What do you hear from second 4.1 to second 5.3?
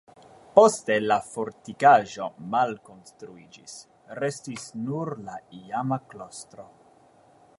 restis nur